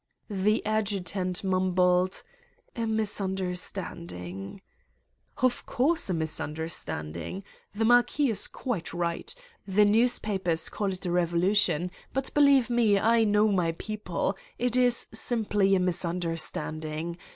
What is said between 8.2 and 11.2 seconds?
is quite right. The newspapers call it a